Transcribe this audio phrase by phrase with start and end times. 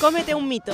[0.00, 0.72] Cómete un mito.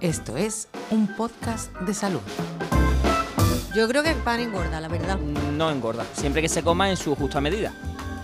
[0.00, 2.20] Esto es un podcast de salud.
[3.72, 5.16] Yo creo que el pan engorda, la verdad.
[5.16, 7.72] No engorda, siempre que se coma en su justa medida.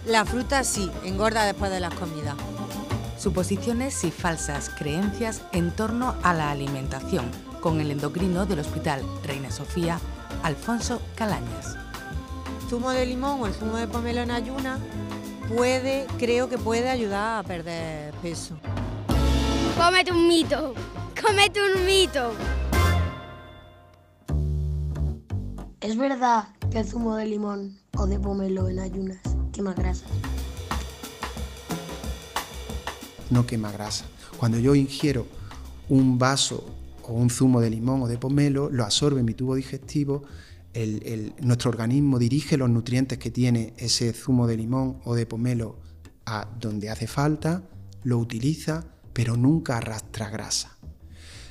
[0.07, 2.35] La fruta sí, engorda después de las comidas.
[3.17, 7.31] Suposiciones y falsas creencias en torno a la alimentación
[7.61, 10.01] con el endocrino del Hospital Reina Sofía,
[10.43, 11.77] Alfonso Calañas.
[12.69, 14.79] Zumo de limón o el zumo de pomelo en ayuna
[15.49, 18.59] puede, creo que puede ayudar a perder peso.
[19.79, 20.75] Cómete un mito.
[21.19, 22.33] Cómete un mito.
[25.81, 30.05] ¿Es verdad que el zumo de limón o de pomelo en ayunas quema grasa?
[33.31, 34.05] No quema grasa.
[34.37, 35.27] Cuando yo ingiero
[35.89, 36.67] un vaso
[37.03, 40.25] o un zumo de limón o de pomelo, lo absorbe en mi tubo digestivo,
[41.41, 45.79] nuestro organismo dirige los nutrientes que tiene ese zumo de limón o de pomelo
[46.27, 47.63] a donde hace falta,
[48.05, 50.77] lo utiliza, pero nunca arrastra grasa.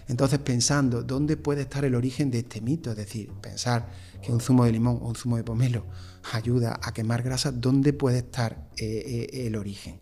[0.08, 3.90] Entonces, pensando dónde puede estar el origen de este mito, es decir, pensar
[4.22, 5.86] que un zumo de limón o un zumo de pomelo
[6.32, 10.00] ayuda a quemar grasa, ¿dónde puede estar eh, eh, el origen?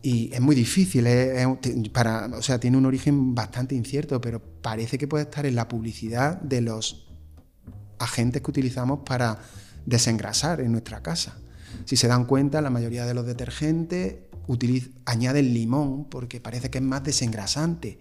[0.00, 1.08] Y es muy difícil,
[1.92, 5.66] para, o sea, tiene un origen bastante incierto, pero parece que puede estar en la
[5.66, 7.07] publicidad de los
[7.98, 9.38] agentes que utilizamos para
[9.86, 11.36] desengrasar en nuestra casa.
[11.84, 14.16] Si se dan cuenta, la mayoría de los detergentes
[15.04, 17.98] añaden limón porque parece que es más desengrasante.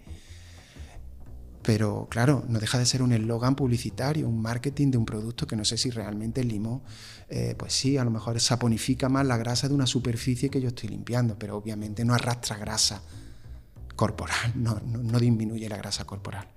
[1.62, 5.58] Pero claro, no deja de ser un eslogan publicitario, un marketing de un producto que
[5.58, 6.81] no sé si realmente el limón,
[7.28, 10.70] eh, pues sí, a lo mejor saponifica más la grasa de una superficie que yo
[10.70, 13.02] estoy limpiando, pero obviamente no arrastra grasa
[13.98, 16.48] corporal, no disminuye la grasa corporal.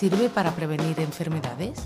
[0.00, 1.78] ¿Sirve para prevenir enfermedades?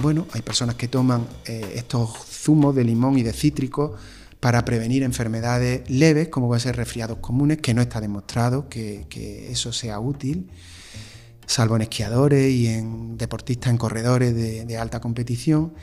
[0.00, 3.94] Bueno, hay personas que toman eh, estos zumos de limón y de cítrico
[4.40, 9.06] para prevenir enfermedades leves, como pueden ser resfriados comunes, que no está demostrado que,
[9.50, 10.48] eso sea útil,
[11.44, 15.74] salvo en esquiadores y en deportistas, en corredores de, de alta competición.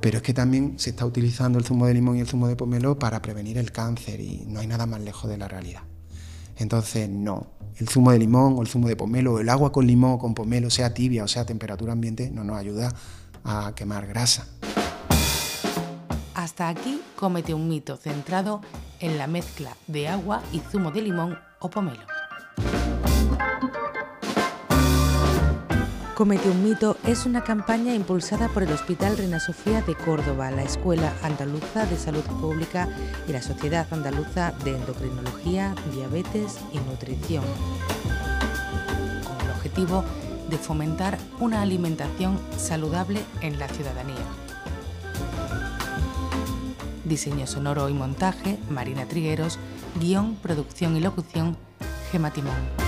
[0.00, 2.56] Pero es que también se está utilizando el zumo de limón y el zumo de
[2.56, 5.82] pomelo para prevenir el cáncer y no hay nada más lejos de la realidad.
[6.56, 9.86] Entonces, no, el zumo de limón o el zumo de pomelo o el agua con
[9.86, 12.92] limón o con pomelo, sea tibia o sea a temperatura ambiente, no nos ayuda
[13.44, 14.46] a quemar grasa.
[16.34, 18.60] Hasta aquí cómete un mito centrado
[19.00, 22.02] en la mezcla de agua y zumo de limón o pomelo.
[26.14, 30.62] Comete un mito es una campaña impulsada por el Hospital Reina Sofía de Córdoba, la
[30.62, 32.88] Escuela Andaluza de Salud Pública
[33.26, 37.42] y la Sociedad Andaluza de Endocrinología, Diabetes y Nutrición,
[39.24, 40.04] con el objetivo
[40.50, 44.24] de fomentar una alimentación saludable en la ciudadanía.
[47.04, 49.58] Diseño sonoro y montaje, Marina Trigueros,
[49.98, 51.56] guion, producción y locución,
[52.12, 52.83] Gema Timón.